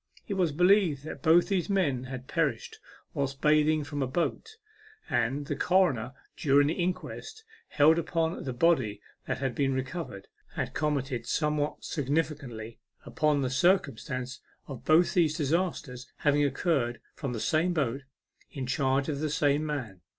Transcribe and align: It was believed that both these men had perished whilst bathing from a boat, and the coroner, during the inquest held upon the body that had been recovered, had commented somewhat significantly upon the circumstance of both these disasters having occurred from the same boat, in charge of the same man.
It 0.27 0.33
was 0.33 0.51
believed 0.51 1.03
that 1.03 1.21
both 1.21 1.47
these 1.49 1.69
men 1.69 2.05
had 2.05 2.27
perished 2.27 2.79
whilst 3.13 3.39
bathing 3.39 3.83
from 3.83 4.01
a 4.01 4.07
boat, 4.07 4.57
and 5.11 5.45
the 5.45 5.55
coroner, 5.55 6.13
during 6.35 6.65
the 6.65 6.73
inquest 6.73 7.43
held 7.67 7.99
upon 7.99 8.43
the 8.43 8.51
body 8.51 8.99
that 9.27 9.37
had 9.37 9.53
been 9.53 9.75
recovered, 9.75 10.27
had 10.55 10.73
commented 10.73 11.27
somewhat 11.27 11.83
significantly 11.85 12.79
upon 13.05 13.43
the 13.43 13.51
circumstance 13.51 14.39
of 14.65 14.85
both 14.85 15.13
these 15.13 15.37
disasters 15.37 16.11
having 16.17 16.43
occurred 16.43 16.99
from 17.13 17.33
the 17.33 17.39
same 17.39 17.71
boat, 17.71 18.01
in 18.49 18.65
charge 18.65 19.07
of 19.07 19.19
the 19.19 19.29
same 19.29 19.63
man. 19.63 20.01